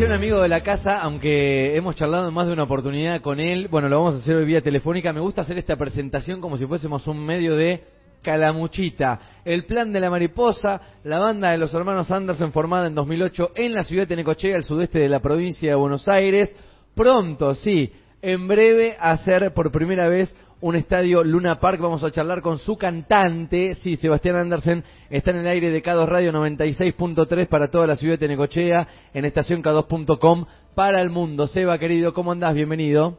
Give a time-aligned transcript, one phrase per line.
[0.00, 3.68] un amigo de la casa, aunque hemos charlado en más de una oportunidad con él.
[3.70, 5.12] Bueno, lo vamos a hacer hoy vía telefónica.
[5.12, 7.84] Me gusta hacer esta presentación como si fuésemos un medio de
[8.22, 9.20] Calamuchita.
[9.44, 13.74] El plan de la mariposa, la banda de los hermanos Anderson formada en 2008 en
[13.74, 16.54] la ciudad de Necochea, al sudeste de la provincia de Buenos Aires.
[16.94, 21.80] Pronto, sí, en breve hacer por primera vez un estadio Luna Park.
[21.80, 26.06] Vamos a charlar con su cantante, sí, Sebastián Andersen, está en el aire de K2
[26.06, 31.48] Radio 96.3 para toda la ciudad de Necochea, en estación K2.com para el mundo.
[31.48, 32.54] Seba, querido, ¿cómo andás?
[32.54, 33.18] Bienvenido.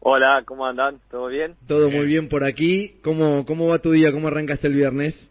[0.00, 0.98] Hola, ¿cómo andan?
[1.10, 1.56] ¿Todo bien?
[1.68, 2.94] Todo muy bien por aquí.
[3.04, 4.10] ¿Cómo, cómo va tu día?
[4.10, 5.30] ¿Cómo arrancaste el viernes?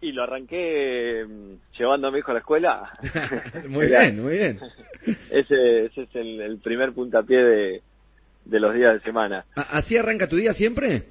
[0.00, 2.92] Y lo arranqué mm, llevando a mi hijo a la escuela.
[3.68, 4.60] muy bien, muy bien.
[5.32, 7.82] ese, ese es el, el primer puntapié de,
[8.48, 9.44] de los días de semana.
[9.54, 11.04] ¿Así arranca tu día siempre?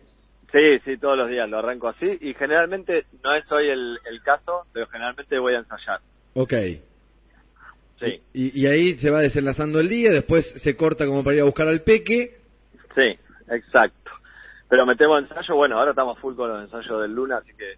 [0.51, 4.21] Sí, sí, todos los días lo arranco así y generalmente no es hoy el, el
[4.21, 5.99] caso, pero generalmente voy a ensayar.
[6.33, 6.53] Ok.
[7.99, 8.21] Sí.
[8.33, 11.45] Y, y, ahí se va desenlazando el día, después se corta como para ir a
[11.45, 12.37] buscar al peque.
[12.95, 13.17] Sí,
[13.49, 14.11] exacto.
[14.69, 17.71] Pero metemos ensayo, bueno, ahora estamos full con los ensayos del Luna, así que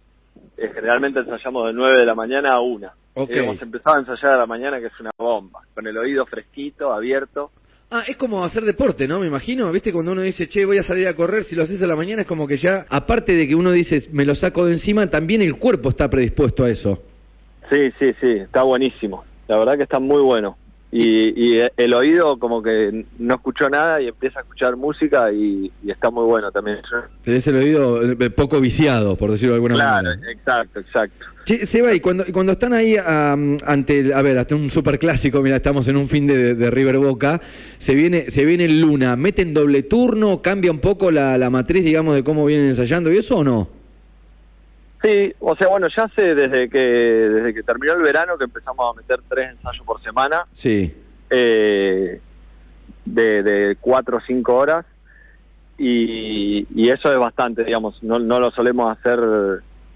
[0.56, 2.90] eh, generalmente ensayamos de 9 de la mañana a 1.
[3.12, 3.38] Okay.
[3.38, 6.92] hemos empezado a ensayar a la mañana, que es una bomba, con el oído fresquito,
[6.92, 7.50] abierto.
[7.92, 9.18] Ah, es como hacer deporte, ¿no?
[9.18, 9.92] Me imagino, ¿viste?
[9.92, 12.22] Cuando uno dice, che, voy a salir a correr, si lo haces a la mañana
[12.22, 15.42] es como que ya, aparte de que uno dice, me lo saco de encima, también
[15.42, 17.02] el cuerpo está predispuesto a eso.
[17.68, 19.24] Sí, sí, sí, está buenísimo.
[19.48, 20.56] La verdad que está muy bueno.
[20.92, 25.70] Y, y el oído como que no escuchó nada y empieza a escuchar música y,
[25.84, 26.78] y está muy bueno también.
[27.24, 30.16] Tenés el oído eh, poco viciado, por decirlo de alguna claro, manera.
[30.16, 31.26] Claro, exacto, exacto.
[31.44, 35.40] Che, Seba, y cuando, cuando están ahí um, ante, el, a ver, hasta un superclásico,
[35.42, 37.40] mira, estamos en un fin de, de, River Boca,
[37.78, 40.42] se viene, se viene el Luna, ¿meten doble turno?
[40.42, 43.79] ¿Cambia un poco la, la matriz, digamos, de cómo vienen ensayando y eso o no?
[45.10, 48.94] Sí, o sea, bueno, ya sé desde que desde que terminó el verano que empezamos
[48.94, 50.46] a meter tres ensayos por semana.
[50.52, 50.94] Sí.
[51.28, 52.20] Eh,
[53.04, 54.86] de, de cuatro o cinco horas.
[55.78, 59.18] Y, y eso es bastante, digamos, no, no lo solemos hacer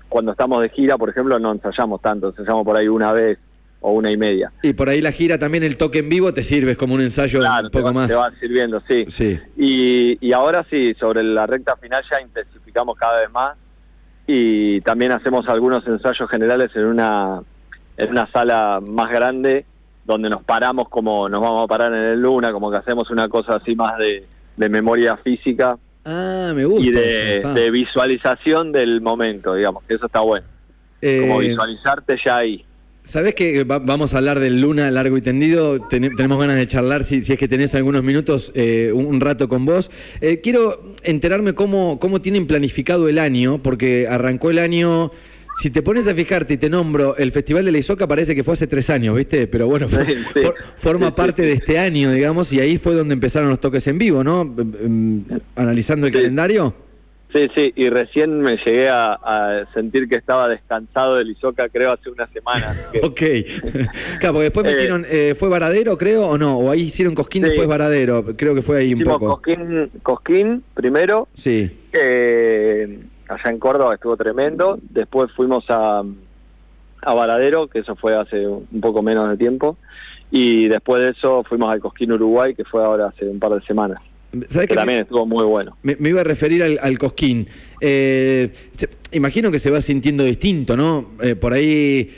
[0.09, 3.39] cuando estamos de gira, por ejemplo, no ensayamos tanto, ensayamos por ahí una vez
[3.81, 4.51] o una y media.
[4.63, 7.39] Y por ahí la gira también, el toque en vivo, te sirve como un ensayo
[7.41, 8.09] claro, un poco te va, más.
[8.09, 9.05] Te va sirviendo, sí.
[9.11, 9.39] sí.
[9.59, 13.57] Y, y ahora sí, sobre la recta final ya intensificamos cada vez más
[14.27, 17.41] y también hacemos algunos ensayos generales en una
[17.97, 19.67] en una sala más grande
[20.05, 23.29] donde nos paramos como nos vamos a parar en el Luna, como que hacemos una
[23.29, 24.27] cosa así más de,
[24.57, 30.07] de memoria física ah, me gusta y de, de, visualización del momento, digamos, que eso
[30.07, 30.47] está bueno.
[31.01, 32.65] Eh, como visualizarte ya ahí.
[33.05, 35.79] Sabés que va, vamos a hablar del Luna largo y tendido.
[35.79, 39.21] Ten, tenemos ganas de charlar, si, si, es que tenés algunos minutos, eh, un, un,
[39.21, 39.91] rato con vos.
[40.23, 45.13] Eh, quiero enterarme cómo, cómo tienen planificado el año, porque arrancó el año.
[45.61, 48.43] Si te pones a fijarte y te nombro, el Festival de la Isoca parece que
[48.43, 49.47] fue hace tres años, ¿viste?
[49.47, 50.41] Pero bueno, for, sí, sí.
[50.41, 53.99] For, forma parte de este año, digamos, y ahí fue donde empezaron los toques en
[53.99, 54.53] vivo, ¿no?
[55.55, 56.75] Analizando el calendario.
[57.35, 61.91] Sí, sí, y recién me llegué a, a, sentir que estaba descansado del Isoca, creo,
[61.91, 62.77] hace una semana.
[62.93, 63.01] Que...
[63.03, 63.21] ok.
[64.21, 66.57] claro, porque después metieron, eh, ¿fue Varadero, creo, o no?
[66.57, 67.49] O ahí hicieron Cosquín, sí.
[67.49, 68.25] después Varadero.
[68.37, 69.27] Creo que fue ahí Hicimos un poco.
[69.35, 71.27] Cosquín, Cosquín primero.
[71.35, 71.77] Sí.
[71.93, 74.79] Eh, allá en Córdoba estuvo tremendo.
[74.91, 76.05] Después fuimos a,
[77.03, 79.77] a Varadero, que eso fue hace un poco menos de tiempo.
[80.31, 83.67] Y después de eso fuimos al Cosquín Uruguay, que fue ahora hace un par de
[83.67, 84.01] semanas.
[84.49, 85.77] ¿Sabes que también me, estuvo muy bueno.
[85.83, 87.49] Me, me, iba a referir al, al Cosquín.
[87.81, 91.11] Eh, se, imagino que se va sintiendo distinto, ¿no?
[91.23, 92.11] Eh, por ahí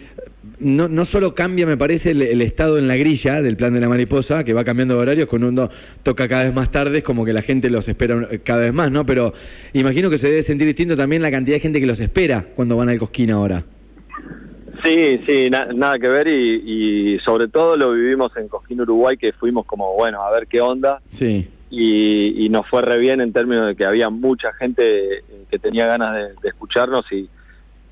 [0.59, 3.81] no, no solo cambia, me parece, el, el, estado en la grilla del plan de
[3.81, 5.69] la mariposa, que va cambiando de horarios, con uno
[6.03, 8.91] toca cada vez más tarde, es como que la gente los espera cada vez más,
[8.91, 9.05] ¿no?
[9.05, 9.35] Pero
[9.73, 12.77] imagino que se debe sentir distinto también la cantidad de gente que los espera cuando
[12.77, 13.65] van al Cosquín ahora.
[14.85, 19.17] Sí, sí, na nada que ver y, y, sobre todo lo vivimos en Cosquín Uruguay,
[19.17, 21.01] que fuimos como, bueno, a ver qué onda.
[21.13, 25.59] Sí y, y, nos fue re bien en términos de que había mucha gente que
[25.59, 27.29] tenía ganas de, de escucharnos y,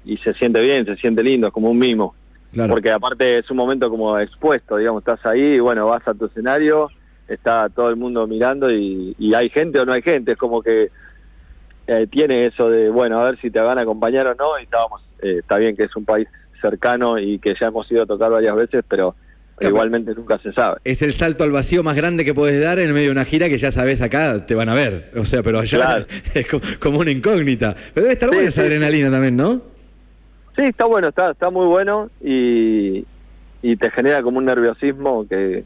[0.04, 2.14] y, se siente bien, se siente lindo, es como un mimo.
[2.52, 2.72] Claro.
[2.72, 6.26] Porque aparte es un momento como expuesto, digamos, estás ahí y bueno, vas a tu
[6.26, 6.88] escenario,
[7.26, 10.62] está todo el mundo mirando y, y hay gente o no hay gente, es como
[10.62, 10.90] que
[11.86, 14.64] eh, tiene eso de, bueno, a ver si te van a acompañar o no, y
[14.64, 16.28] estábamos, eh, está bien que es un país
[16.60, 19.14] cercano y que ya hemos ido a tocar varias veces, pero
[19.60, 20.78] Igualmente nunca se sabe.
[20.84, 23.48] Es el salto al vacío más grande que puedes dar en medio de una gira
[23.48, 25.12] que ya sabes acá te van a ver.
[25.16, 26.06] O sea, pero allá claro.
[26.34, 26.46] es
[26.80, 27.76] como una incógnita.
[27.94, 29.62] Pero debe estar sí, buena esa sí, adrenalina también, ¿no?
[30.56, 33.04] Sí, está bueno, está, está muy bueno y,
[33.62, 35.64] y te genera como un nerviosismo que,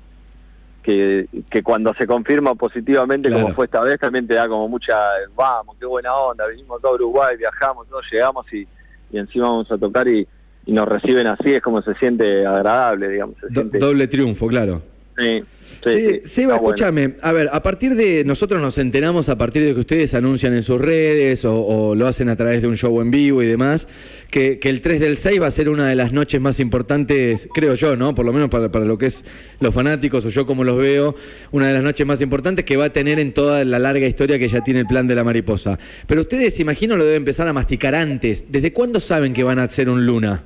[0.82, 3.44] que, que cuando se confirma positivamente, claro.
[3.44, 4.96] como fue esta vez, también te da como mucha,
[5.34, 8.66] vamos, qué buena onda, vinimos todo Uruguay, viajamos, todos llegamos y,
[9.10, 10.26] y encima vamos a tocar y
[10.68, 13.36] y nos reciben así, es como se siente agradable, digamos.
[13.50, 14.82] Doble triunfo, claro.
[15.18, 15.42] Sí.
[15.82, 19.80] Sí, Seba, escúchame, a ver, a partir de, nosotros nos enteramos a partir de que
[19.80, 23.42] ustedes anuncian en sus redes o, lo hacen a través de un show en vivo
[23.42, 23.86] y demás,
[24.30, 27.74] que, el 3 del 6 va a ser una de las noches más importantes, creo
[27.74, 28.14] yo, ¿no?
[28.14, 29.24] Por lo menos para, para, lo que es
[29.60, 31.14] los fanáticos o yo como los veo,
[31.52, 34.38] una de las noches más importantes que va a tener en toda la larga historia
[34.38, 35.78] que ya tiene el plan de la mariposa.
[36.06, 38.44] Pero ustedes, imagino, lo deben empezar a masticar antes.
[38.50, 40.44] ¿Desde cuándo saben que van a hacer un Luna?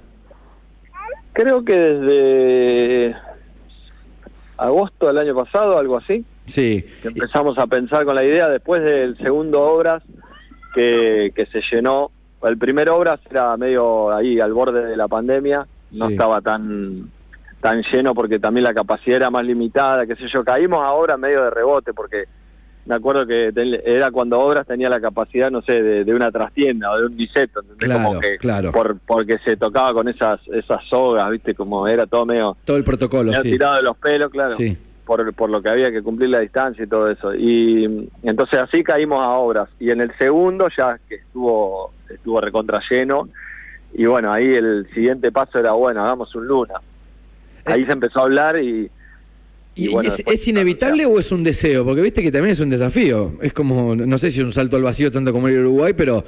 [1.32, 3.16] Creo que desde
[4.56, 6.24] agosto del año pasado, algo así.
[6.46, 6.84] Sí.
[7.02, 10.02] empezamos a pensar con la idea después del segundo Obras
[10.74, 12.10] que, que se llenó.
[12.42, 17.10] El primer Obras era medio ahí al borde de la pandemia, no estaba tan
[17.60, 20.42] tan lleno porque también la capacidad era más limitada, qué sé yo.
[20.42, 22.24] Caímos ahora medio de rebote porque
[22.84, 23.52] me acuerdo que
[23.84, 27.62] era cuando Obras tenía la capacidad, no sé, de, una trastienda o de un biseto,
[27.78, 28.72] Claro, claro.
[28.72, 31.54] Por, porque se tocaba con esas esas sogas, ¿viste?
[31.54, 32.56] Como era todo medio...
[32.64, 33.52] Todo el protocolo, sí.
[33.52, 34.56] tirado de los pelos, claro.
[34.56, 34.76] Sí.
[35.04, 37.34] Por, por lo que había que cumplir la distancia y todo eso.
[37.34, 39.68] Y entonces así caímos a Obras.
[39.78, 43.28] Y en el segundo ya que estuvo, estuvo recontra lleno.
[43.94, 46.74] Y bueno, ahí el siguiente paso era, bueno, hagamos un Luna.
[47.64, 47.86] Ahí eh.
[47.86, 48.90] se empezó a hablar y
[49.74, 49.88] ¿Y,
[50.26, 51.84] es, inevitable o es un deseo?
[51.84, 53.38] Porque viste que también es un desafío.
[53.40, 56.24] Es como, no sé si es un salto al vacío tanto como el Uruguay, pero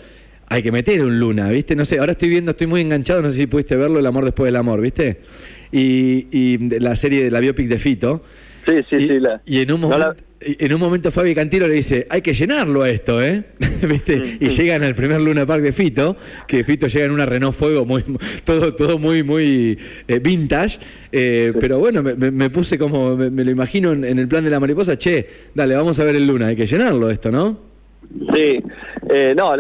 [0.46, 1.76] hay que meter un Luna, ¿viste?
[1.76, 4.24] No sé, ahora estoy viendo, estoy muy enganchado, no sé si pudiste verlo, El amor
[4.24, 5.20] después del amor, ¿viste?
[5.72, 8.22] Y, y la serie de la biopic de Fito.
[8.66, 9.18] Sí, sí, y, sí.
[9.44, 10.14] Y en un momento
[10.44, 13.44] en un momento Fabi Cantiro le dice, hay que llenarlo a esto, ¿eh?
[13.82, 14.38] ¿Viste?
[14.40, 17.84] Y llegan al primer Luna Park de Fito, que Fito llega en una Renault Fuego,
[17.84, 18.04] muy,
[18.44, 20.78] todo, todo muy, muy eh, vintage.
[21.12, 24.98] Eh, pero bueno, me, puse como, me, lo imagino en, el plan de la mariposa,
[24.98, 27.58] che, dale, vamos a ver el Luna, hay que llenarlo esto, ¿no?
[28.34, 28.60] Sí,
[29.08, 29.54] eh, no,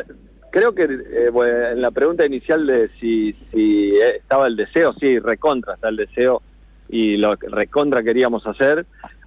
[0.50, 5.88] creo que en la pregunta inicial de si, si estaba el deseo, sí, recontra está
[5.88, 6.42] el deseo
[6.88, 8.84] y lo recontra queríamos hacer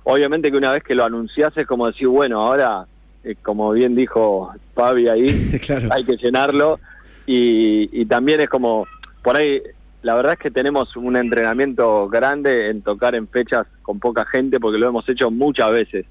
[0.09, 2.85] obviamente que una vez que lo anunciás es como decir, bueno, ahora,
[3.25, 5.59] eh, como bien dijo Fabi ahí,
[5.91, 6.79] hay que llenarlo
[7.25, 8.87] y, también es como,
[9.21, 9.61] por ahí,
[10.03, 14.61] la verdad es que tenemos un entrenamiento grande en tocar en fechas con poca gente
[14.61, 16.05] porque lo hemos hecho muchas veces.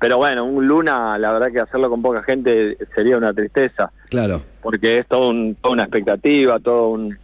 [0.00, 3.92] Pero bueno, un Luna, la verdad que hacerlo con poca gente sería una tristeza.
[4.08, 4.42] Claro.
[4.60, 7.16] Porque es todo toda una expectativa, todo un,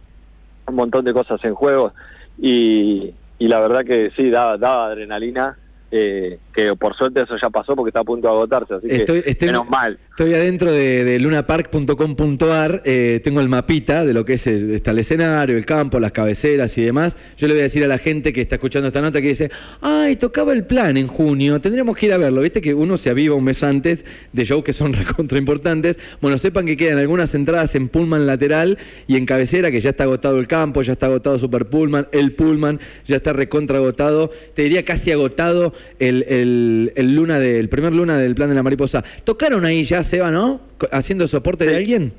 [0.71, 1.91] montón de cosas en juego.
[2.37, 5.57] Y, y la verdad que sí, daba, daba adrenalina
[5.95, 9.45] eh, que por suerte eso ya pasó porque está a punto de agotarse, así que
[9.45, 9.99] menos mal.
[10.09, 14.99] Estoy adentro de, lunapark.com.ar, eh, tengo el mapita de lo que es el, está el
[14.99, 17.17] escenario, el campo, las cabeceras y demás.
[17.37, 19.51] Yo le voy a decir a la gente que está escuchando esta nota que dice,
[19.81, 22.41] ay, tocaba el plan en junio, tendríamos que ir a verlo.
[22.41, 25.99] Viste que uno se aviva un mes antes de shows que son recontra importantes.
[26.21, 30.05] Bueno, sepan que quedan algunas entradas en Pullman lateral y en cabecera, que ya está
[30.05, 34.61] agotado el campo, ya está agotado Super Pullman, el Pullman ya está recontra agotado, te
[34.61, 39.03] diría casi agotado el, el, luna del primer luna del plan de la mariposa.
[39.23, 40.61] ¿Tocaron ahí ya, Seba, no?
[40.91, 42.13] ¿Haciendo soporte de alguien?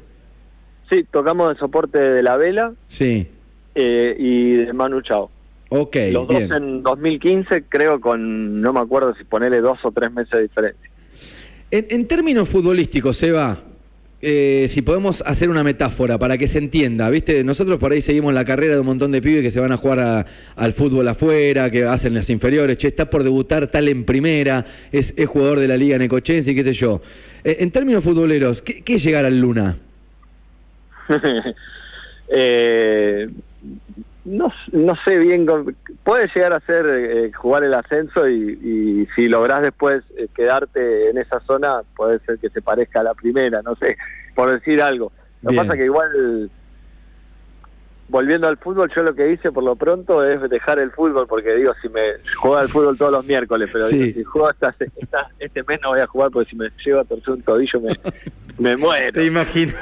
[0.90, 2.73] Sí, tocamos el soporte de la vela.
[2.88, 3.26] Sí.
[3.75, 5.31] Eh, y de Manu Chao.
[5.69, 10.12] Ok, Los dos en 2015, creo con, no me acuerdo si ponerle dos o tres
[10.12, 10.90] meses de diferencia.
[11.70, 13.58] En, en términos futbolísticos, Seba,
[14.28, 17.44] eh, si podemos hacer una metáfora para que se entienda, ¿viste?
[17.44, 19.76] Nosotros por ahí seguimos la carrera de un montón de pibes que se van a
[19.76, 20.26] jugar
[20.56, 25.14] al fútbol afuera, que hacen las inferiores, che, está por debutar tal en primera, es,
[25.28, 27.00] jugador de la Liga Necochense qué sé yo.
[27.45, 29.78] Eh, en términos futboleros, ¿qué, es llegar al Luna?
[32.28, 33.28] eh,
[34.26, 35.47] no, no sé bien,
[36.02, 41.18] puede llegar a ser eh, jugar el ascenso y, si lográs después eh, quedarte en
[41.18, 43.97] esa zona, puede ser que se parezca a la primera, no sé,
[44.35, 45.12] por decir algo.
[45.42, 46.50] Lo que pasa que igual,
[48.08, 51.54] volviendo al fútbol, yo lo que hice por lo pronto es dejar el fútbol, porque
[51.54, 52.02] digo, si me
[52.36, 54.75] juego al fútbol todos los miércoles, pero si juego hasta,
[55.38, 57.98] este mes no voy a jugar porque si me llevo a torcer un tobillo me,
[58.58, 59.12] me muero.
[59.12, 59.72] Te imagino.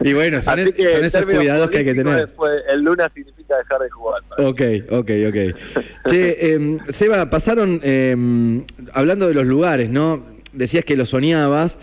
[0.00, 2.28] y bueno, son, esos cuidados que hay que tener.
[2.68, 4.22] el luna significa dejar de jugar.
[4.38, 5.80] Ok, ok, ok.
[6.08, 10.24] che, eh, Seba, pasaron, eh, hablando de los lugares, ¿no?
[10.52, 11.78] Decías que lo soñabas.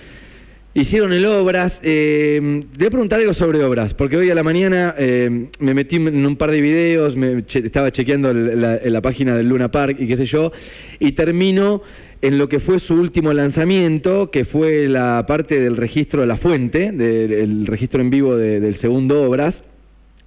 [0.77, 1.79] Hicieron el Obras.
[1.83, 2.37] Eh,
[2.77, 6.25] voy a preguntar algo sobre Obras, porque hoy a la mañana eh, me metí en
[6.25, 10.17] un par de videos, me estaba chequeando la, la, página del Luna Park y qué
[10.17, 10.51] sé yo,
[10.99, 11.81] y termino
[12.21, 16.35] en lo que fue su último lanzamiento, que fue la parte del registro de la
[16.35, 19.63] fuente, del registro en vivo del segundo Obras.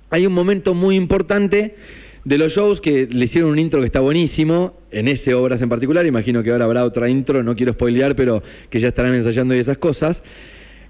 [0.09, 1.75] Hay un momento muy importante
[2.25, 5.69] de los shows que le hicieron un intro que está buenísimo, en ese Obras en
[5.69, 9.55] particular, imagino que ahora habrá otra intro, no quiero spoilear, pero que ya estarán ensayando
[9.55, 10.23] y esas cosas.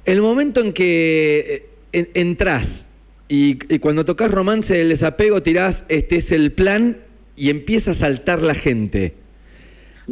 [0.04, 2.86] El momento en que eh, entras
[3.28, 6.98] Y, cuando tocas romance del desapego, tirás, este es el plan,
[7.36, 9.14] y empieza a saltar la gente.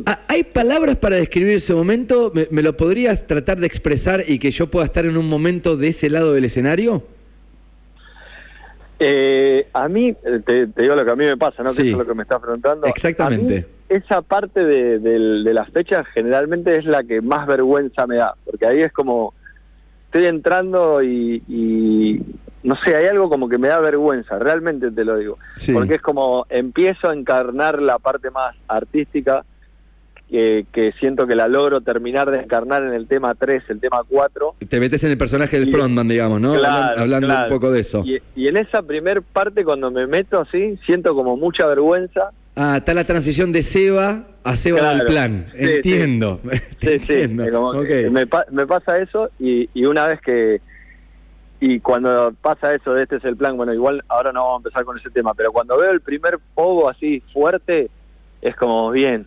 [0.05, 2.31] Ah, ¿Hay palabras para describir ese momento?
[2.35, 5.79] ¿Me, me lo podrías tratar de expresar y que yo pueda estar en un momento
[5.79, 7.16] de ese lado del escenario?
[8.99, 11.71] Eh, a mí, eh, te, te digo lo que a mí me pasa, ¿no?
[11.71, 11.83] Sí.
[11.83, 12.87] Que es lo que me estás preguntando.
[12.87, 13.55] Exactamente.
[13.55, 18.07] A mí, esa parte de, del- de las fechas generalmente es la que más vergüenza
[18.07, 19.35] me da, porque ahí es como,
[20.07, 22.21] estoy entrando y, y
[22.63, 25.39] no sé, hay algo como que me da vergüenza, realmente te lo digo.
[25.57, 25.73] Sí.
[25.73, 29.45] Porque es como, empiezo a encarnar la parte más artística,
[30.31, 34.03] que, que siento que la logro terminar de encarnar en el tema 3, el tema
[34.09, 34.57] 4.
[34.69, 36.55] Te metes en el personaje del Y- frontman, digamos, ¿no?
[36.55, 37.47] Claro, Hablando claro.
[37.47, 38.03] un poco de eso.
[38.05, 42.31] Y, y en esa primer parte, cuando me meto así, siento como mucha vergüenza.
[42.57, 44.97] Ah, está la transición de Seba a Seba Claro.
[44.99, 45.47] del plan.
[45.53, 45.59] Sí.
[45.65, 46.41] Entiendo.
[46.81, 47.51] Te Sí, sí, entiendo.
[47.53, 47.73] como
[48.11, 50.61] me, pa- me pasa eso y, y una vez que...
[51.59, 54.61] Y cuando pasa eso de este es el plan, bueno, igual ahora no vamos a
[54.69, 57.89] empezar con ese tema, pero cuando veo el primer pogo así fuerte,
[58.43, 59.27] es como bien.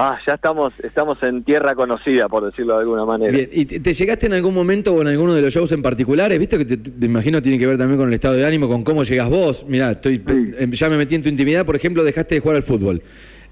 [0.00, 3.32] Ah, ya estamos estamos en tierra conocida, por decirlo de alguna manera.
[3.32, 5.82] Bien, ¿y te, te llegaste en algún momento o en alguno de los shows en
[5.82, 6.38] particulares?
[6.38, 8.84] ¿Viste que te, te imagino tiene que ver también con el estado de ánimo, con
[8.84, 9.64] cómo llegas vos?
[9.66, 10.52] Mirá, estoy, Sí.
[10.56, 13.02] eh, ya me metí en tu intimidad, por ejemplo, dejaste de jugar al fútbol.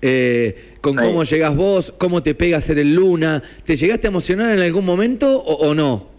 [0.01, 1.05] Eh, con Sí.
[1.05, 3.43] cómo llegas vos, cómo te pega ser el Luna.
[3.65, 6.11] ¿Te llegaste a emocionar en algún momento o, o no?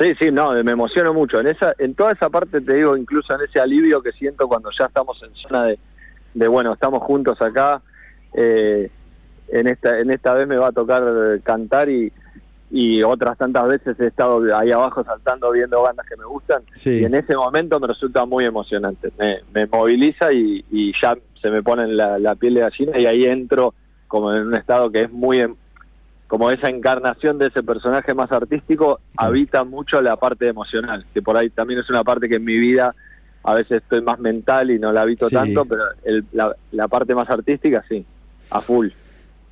[0.00, 1.38] Sí, sí, no, me emociono mucho.
[1.38, 4.70] En esa, en toda esa parte te digo, incluso en ese alivio que siento cuando
[4.78, 5.78] ya estamos en zona de,
[6.32, 7.82] de bueno, estamos juntos acá.
[8.34, 8.88] eh,
[9.52, 12.12] en esta, en esta vez me va a tocar eh, cantar y,
[12.70, 16.62] y otras tantas veces he estado ahí abajo saltando viendo bandas que me gustan.
[16.74, 16.90] Sí.
[17.00, 19.12] Y en ese momento me resulta muy emocionante.
[19.18, 23.06] Me, me moviliza y, y ya se me pone la, la piel de gallina y
[23.06, 23.74] ahí entro
[24.08, 25.54] como en un estado que es muy em-
[26.28, 31.36] como esa encarnación de ese personaje más artístico habita mucho la parte emocional, que por
[31.36, 32.94] ahí también es una parte que en mi vida
[33.44, 35.34] a veces estoy más mental y no la habito Sí.
[35.34, 38.06] tanto, pero el- la, la parte más artística sí,
[38.48, 38.88] a full.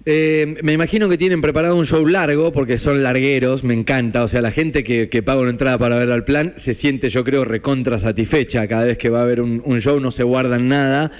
[0.06, 4.24] Eh, me imagino que tienen preparado un show largo porque son largueros, me encanta.
[4.24, 7.10] O sea, la gente que, que paga una entrada para ver al plan se siente,
[7.10, 10.68] yo creo, recontra satisfecha cada vez que va a haber un, show, no se guardan
[10.68, 11.12] nada.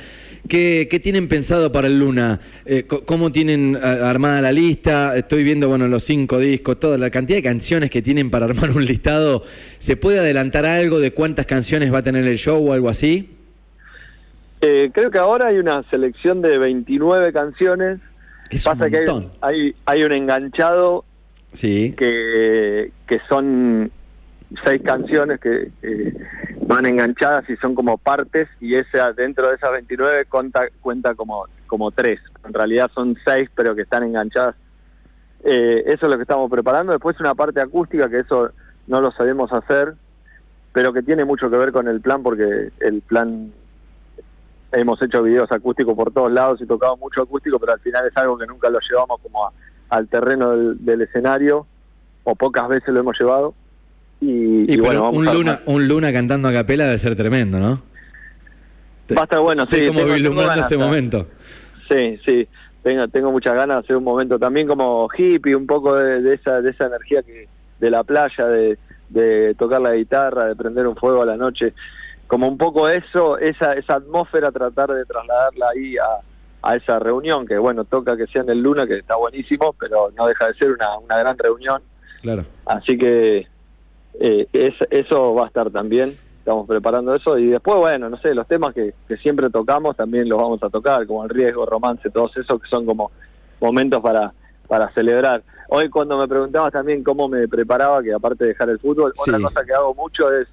[0.48, 2.40] ¿Qué, qué tienen pensado para el Luna?
[2.64, 5.14] Eh, ¿Cómo tienen ah, armada la lista?
[5.14, 8.70] Estoy viendo, bueno, los cinco discos, toda la cantidad de canciones que tienen para armar
[8.70, 9.44] un listado.
[9.76, 13.28] ¿Se puede adelantar algo de cuántas canciones va a tener el show o algo así?
[14.62, 18.00] Eh, creo que ahora hay una selección de 29 canciones.
[18.50, 21.04] Es un Pasa que hay, hay, hay un enganchado
[21.52, 21.94] Sí.
[21.96, 23.90] que, que son
[24.64, 26.14] seis canciones que eh,
[26.66, 31.46] van enganchadas y son como partes y esa dentro de esas 29 cuenta, cuenta como,
[31.66, 32.20] como tres.
[32.44, 34.56] En realidad son seis pero que están enganchadas.
[35.44, 36.92] Eh, eso es lo que estamos preparando.
[36.92, 38.50] Después una parte acústica que eso
[38.86, 39.94] no lo sabemos hacer,
[40.72, 43.52] pero que tiene mucho que ver con el plan porque el plan
[44.72, 48.16] hemos hecho videos acústicos por todos lados y tocado mucho acústico, pero al final es
[48.16, 49.52] algo que nunca lo llevamos como a-
[49.90, 51.66] al terreno del, del escenario,
[52.24, 53.54] o pocas veces lo hemos llevado.
[54.20, 56.98] Y, Y, y pero bueno, vamos un a luna, un luna cantando a capela debe
[56.98, 57.82] ser tremendo, ¿no?
[59.16, 59.76] Va a estar bueno, sí.
[59.76, 61.26] Estoy como vislumbrando ese momento.
[61.90, 62.48] Sí, sí.
[62.82, 66.34] Tengo, tengo muchas ganas de hacer un momento también como hippie, un poco de, de
[66.34, 67.48] esa de esa energía que
[67.80, 71.74] de la playa, de, de tocar la guitarra, de prender un fuego a la noche.
[72.30, 76.20] Como un poco eso, esa, esa atmósfera, tratar de trasladarla ahí a,
[76.62, 80.12] a esa reunión, que bueno, toca que sea en el Luna, que está buenísimo, pero
[80.16, 81.82] no deja de ser una, una gran reunión.
[82.22, 82.44] Claro.
[82.66, 83.48] Así que
[84.20, 86.16] eh, es- eso va a estar también.
[86.38, 87.36] Estamos preparando eso.
[87.36, 90.70] Y después, bueno, no sé, los temas que, que siempre tocamos también los vamos a
[90.70, 93.10] tocar, como el riesgo, romance, todos esos que son como
[93.60, 94.32] momentos para,
[94.68, 95.42] para celebrar.
[95.68, 99.30] Hoy cuando me preguntabas también cómo me preparaba, que aparte de dejar el fútbol, Sí.
[99.30, 100.46] otra cosa que hago mucho es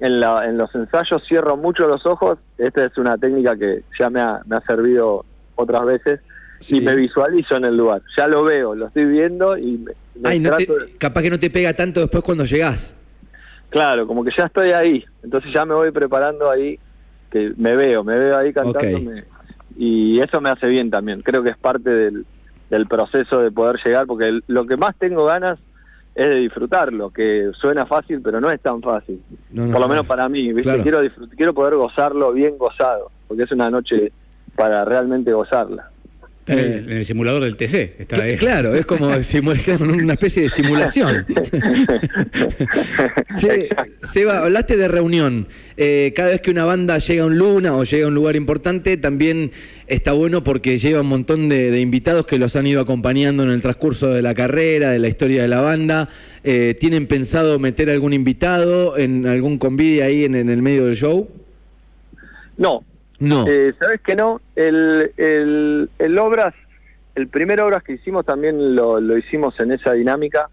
[0.00, 2.38] en, la, en los ensayos cierro mucho los ojos.
[2.56, 5.24] Esta es una técnica que ya me ha, me ha servido
[5.56, 6.20] otras veces.
[6.60, 6.78] Sí.
[6.78, 8.02] Y me visualizo en el lugar.
[8.16, 10.66] Ya lo veo, lo estoy viendo y me, me Ay, no te-
[10.98, 12.94] capaz que no te pega tanto después cuando llegás.
[13.70, 16.78] Claro, como que ya estoy ahí, entonces ya me voy preparando ahí,
[17.30, 19.24] que me veo, me veo ahí cantándome.
[19.76, 22.24] Y eso me hace bien también, creo que es parte del,
[22.70, 25.58] del proceso de poder llegar, porque el- lo que más tengo ganas
[26.18, 29.22] es de disfrutarlo, que suena fácil, pero no es tan fácil,
[29.52, 30.62] No, no, por lo menos para mí, ¿viste?
[30.62, 30.82] Claro.
[30.82, 34.10] Quiero, quiero poder gozarlo bien gozado, porque es una noche
[34.56, 35.90] para realmente gozarla.
[36.48, 38.00] Eh, en el simulador del TC.
[38.00, 38.36] Está ahí.
[38.36, 41.26] Claro, es como una especie de simulación.
[44.12, 45.48] Seba, hablaste de reunión.
[45.76, 48.36] Eh, cada vez que una banda llega a un luna o llega a un lugar
[48.36, 49.52] importante, también
[49.86, 53.62] está bueno porque lleva un montón de, invitados que los han ido acompañando en el
[53.62, 56.08] transcurso de la carrera, de la historia de la banda.
[56.44, 61.28] Eh, ¿Tienen pensado meter algún invitado en algún convite ahí en, el medio del show?
[62.56, 62.82] No.
[63.20, 63.46] No.
[63.46, 64.40] Eh, ¿Sabes que no?
[64.54, 66.54] El, el, el Obras,
[67.14, 70.48] el primer Obras que hicimos también lo, lo hicimos en esa dinámica.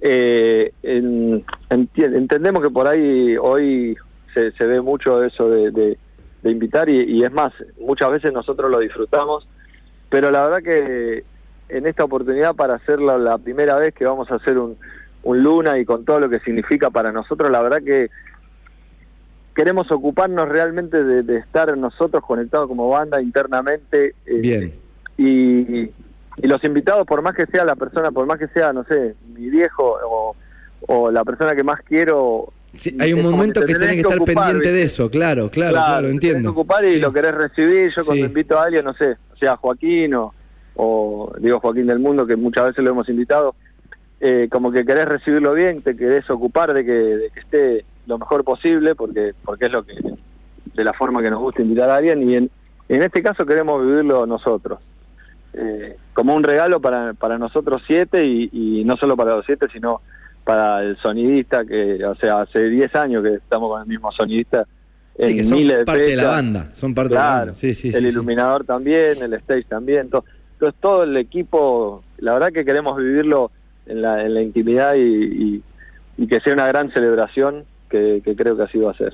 [0.00, 3.96] Eh, entendemos que por ahí hoy
[4.34, 5.96] se, se ve mucho eso de
[6.46, 9.48] de invitar y, es más, muchas veces nosotros lo disfrutamos,
[10.08, 11.24] pero la verdad que
[11.68, 14.76] en esta oportunidad para hacerlo la primera vez que vamos a hacer un,
[15.24, 18.10] un Luna y con todo lo que significa para nosotros, la verdad que
[19.56, 24.14] queremos ocuparnos realmente de, estar nosotros conectados como banda internamente.
[24.26, 24.74] Eh, Bien.
[25.18, 25.92] Y, y,
[26.42, 29.48] los invitados, por más que sea la persona, por más que sea, no sé, mi
[29.48, 30.36] viejo o,
[30.86, 32.52] o la persona que más quiero,
[32.98, 36.52] hay un momento que, tenés que estar pendiente de eso, claro, claro, claro, entiendo.
[36.52, 37.92] que ocupar y lo querés recibir.
[37.96, 42.36] Yo cuando invito a alguien, no sé, sea Joaquín o, digo Joaquín del Mundo, que
[42.36, 43.54] muchas veces lo hemos invitado,
[44.20, 48.94] eh, como que querés recibirlo bien, te querés ocupar de que, esté lo mejor posible,
[48.94, 49.94] porque porque es lo que
[50.74, 52.50] de la forma que nos gusta invitar a alguien, y en,
[52.88, 54.78] en este caso queremos vivirlo nosotros.
[55.54, 59.68] Eh, como un regalo para, para nosotros siete y, y no solo para los siete,
[59.72, 60.02] sino
[60.46, 64.64] para el sonidista, que, o sea, hace 10 años que estamos con el mismo sonidista.
[65.18, 67.54] Sí, que son parte de la banda, son parte de la banda.
[67.54, 70.02] Sí, sí, el iluminador también, el stage también.
[70.02, 73.50] Entonces, todo el equipo, la verdad que queremos vivirlo
[73.86, 75.64] en la, en la intimidad y,
[76.16, 79.12] y, que sea una gran celebración que, que, creo que así va a ser.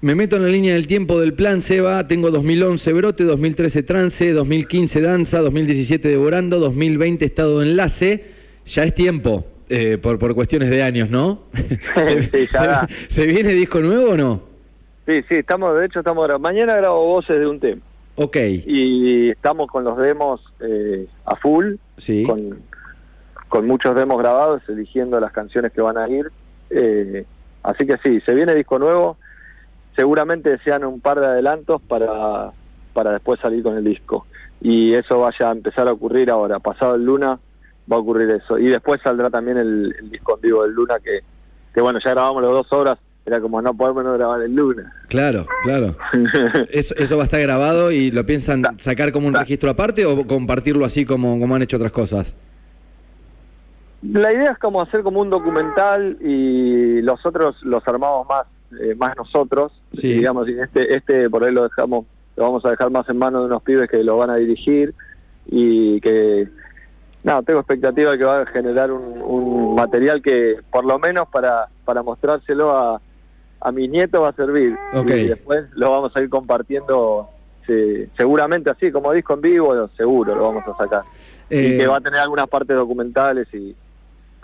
[0.00, 2.06] Me meto en la línea del tiempo del plan, Seba.
[2.06, 8.24] Tengo 2011 Brote, 2013 Trance, 2015 Danza, 2017 Devorando, 2020 Estado de Enlace.
[8.66, 9.46] Ya es tiempo.
[9.68, 11.44] Eh, por, por cuestiones de años, ¿no?
[13.08, 14.42] ¿Se, viene disco nuevo o no?
[15.06, 17.80] Sí, sí, estamos, de hecho estamos mañana grabo voces de un tema.
[18.16, 18.36] Ok.
[18.66, 22.24] Y estamos con los demos eh, a full, sí.
[22.24, 22.58] con,
[23.48, 26.30] con muchos demos grabados, eligiendo las canciones que van a ir.
[26.70, 27.24] Eh,
[27.64, 29.16] así que sí, se viene disco nuevo,
[29.96, 32.52] seguramente sean un par de adelantos para,
[32.92, 34.26] para después salir con el disco.
[34.60, 37.40] Y eso vaya a empezar a ocurrir ahora, pasado el luna
[37.90, 38.58] va a ocurrir eso.
[38.58, 41.20] Y después saldrá también el, disco en vivo del Luna, que,
[41.74, 44.92] que bueno, ya grabamos las dos horas, era como no podemos no grabar el Luna.
[45.08, 45.96] Claro, claro.
[46.70, 50.26] eso, eso va a estar grabado y lo piensan sacar como un registro aparte o
[50.26, 52.34] compartirlo así como, como han hecho otras cosas.
[54.12, 58.46] La idea es como hacer como un documental y los otros los armamos más
[58.80, 62.90] eh, más nosotros, digamos, y este este por ahí lo dejamos lo vamos a dejar
[62.90, 64.94] más en manos de unos pibes que lo van a dirigir
[65.46, 66.48] y que
[67.22, 71.68] no, tengo expectativa de que va a generar un, material que por lo menos para,
[71.84, 73.00] para mostrárselo a,
[73.60, 74.76] a mi nieto va a servir.
[74.92, 77.30] Y después lo vamos a ir compartiendo
[78.16, 81.02] seguramente así, como disco en vivo, seguro lo vamos a sacar.
[81.48, 83.74] y eh, que va a tener algunas partes documentales y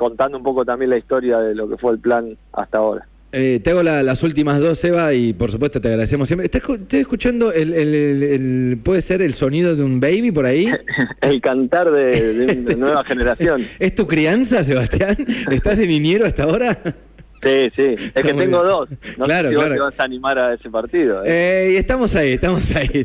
[0.00, 3.06] contando un poco también la historia de lo que fue el plan hasta ahora.
[3.32, 6.46] Eh, te hago las últimas dos, Eva, y por supuesto te agradecemos siempre.
[6.46, 10.68] ¿Estás, escuchando, el, puede ser el sonido de un baby por ahí?
[11.20, 13.60] el cantar de, de nueva generación.
[13.78, 15.18] ¿Es tu crianza, Sebastián?
[15.50, 16.78] ¿Estás de niñero hasta ahora?
[17.42, 18.88] Sí, sí, es que tengo dos.
[19.16, 19.74] No claro, sé si claro.
[19.74, 21.24] te vas a animar a ese partido.
[21.24, 21.28] ¿eh?
[21.28, 23.04] Eh, estamos ahí, estamos ahí.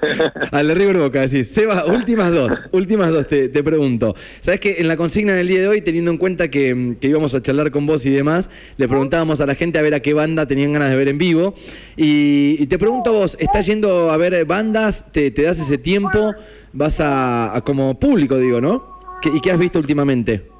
[0.52, 1.48] Al de River Boca, decís.
[1.48, 4.14] Seba, últimas dos, últimas dos te, pregunto.
[4.40, 7.42] Sabes que en la consigna del día de hoy, teniendo en cuenta que, íbamos a
[7.42, 10.46] charlar con vos y demás, le preguntábamos a la gente a ver a qué banda
[10.46, 11.54] tenían ganas de ver en vivo.
[11.96, 15.10] Y, te pregunto a vos, ¿estás yendo a ver bandas?
[15.12, 16.34] ¿Te, das ese tiempo?
[16.72, 18.92] ¿Vas a, como público, digo, no?
[19.24, 20.51] ¿Y qué has visto últimamente?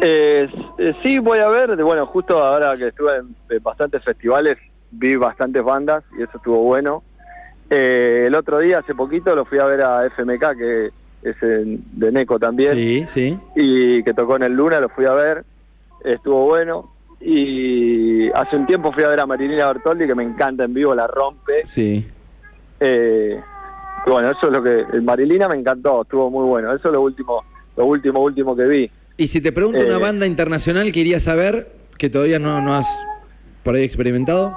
[0.00, 0.48] Eh,
[1.02, 1.76] sí, voy a ver.
[1.82, 4.58] Bueno, justo ahora que estuve en, bastantes festivales,
[4.90, 7.02] vi bastantes bandas y eso estuvo bueno.
[7.68, 10.90] Eh, el otro día, hace poquito, lo fui a ver a FMK, que
[11.22, 12.74] es de Neco también.
[12.74, 13.38] Sí, sí.
[13.56, 15.44] Y que tocó en el Luna, lo fui a ver.
[16.04, 16.90] Estuvo bueno.
[17.20, 20.94] Y hace un tiempo fui a ver a Marilina Bertoldi, que me encanta en vivo,
[20.94, 21.64] la rompe.
[21.66, 22.04] Sí.
[22.80, 23.40] Eh,
[24.06, 25.00] bueno, eso es lo que.
[25.00, 26.74] Marilina me encantó, estuvo muy bueno.
[26.74, 27.44] Eso es lo último,
[27.76, 28.90] lo último, último que vi.
[29.22, 32.60] Y si te pregunto una eh, banda internacional que irías a ver, que todavía no,
[32.60, 32.88] no has
[33.62, 34.52] por ahí experimentado.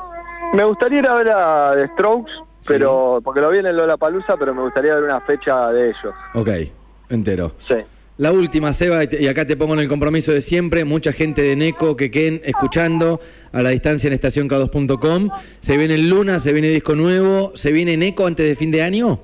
[0.56, 2.32] Me gustaría ir a ver a The Strokes,
[2.66, 6.16] pero porque lo vi en el Lollapalooza, pero me gustaría ver una fecha de ellos.
[6.34, 6.50] Ok,
[7.10, 7.52] entero.
[7.68, 7.76] Sí.
[8.18, 11.56] La última, Seba, y acá te pongo en el compromiso de siempre, mucha gente de
[11.56, 13.20] Neco, que queden escuchando
[13.52, 15.30] a la distancia en estacionk2.com.
[15.60, 18.82] Se viene el Luna, se viene disco nuevo, se viene Neco antes de fin de
[18.82, 19.20] año.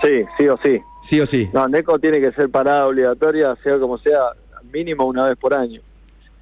[0.00, 0.80] Sí, sí o sí.
[1.06, 1.48] Sí o sí.
[1.52, 4.30] No, NECO tiene que ser parada obligatoria, sea como sea,
[4.72, 5.80] mínimo una vez por año.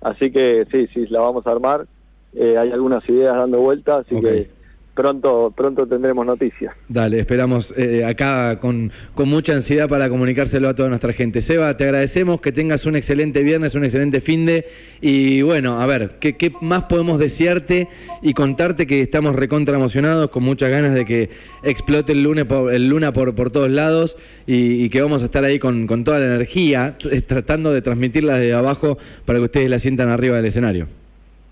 [0.00, 1.86] Así que sí, sí, la vamos a armar.
[2.32, 4.50] Eh, hay algunas ideas dando vueltas, así que
[4.94, 6.74] pronto pronto tendremos noticias.
[6.88, 11.40] Dale, esperamos eh, acá con, con mucha ansiedad para comunicárselo a toda nuestra gente.
[11.40, 14.66] Seba, te agradecemos, que tengas un excelente viernes, un excelente fin de.
[15.00, 17.88] Y bueno, a ver, ¿qué, qué más podemos desearte
[18.22, 21.30] y contarte que estamos recontra emocionados, con muchas ganas de que
[21.62, 25.26] explote el lunes por, el luna por, por todos lados y, y que vamos a
[25.26, 29.44] estar ahí con, con toda la energía, eh, tratando de transmitirla desde abajo para que
[29.46, 30.86] ustedes la sientan arriba del escenario.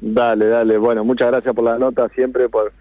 [0.01, 0.79] Dale, dale.
[0.79, 2.73] Bueno, muchas gracias por la nota, siempre por,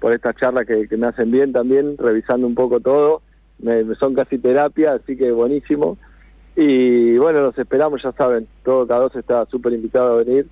[0.00, 3.22] por estas charlas que, que me hacen bien también, revisando un poco todo.
[3.60, 5.98] Me, me son casi terapia, así que buenísimo.
[6.56, 10.46] Y bueno, los esperamos, ya saben, todo cada dos está súper invitado a venir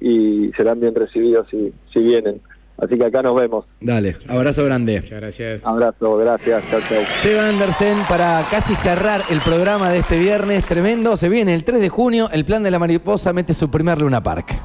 [0.00, 2.40] y serán bien recibidos si, si vienen.
[2.78, 3.64] Así que acá nos vemos.
[3.80, 5.02] Dale, abrazo grande.
[5.02, 5.60] Muchas gracias.
[5.64, 7.04] Abrazo, gracias, chao, chao.
[7.20, 11.16] Seba Andersen para casi cerrar el programa de este viernes tremendo.
[11.16, 14.20] Se viene el 3 de junio, el plan de la mariposa mete su primer Luna
[14.20, 14.56] Park.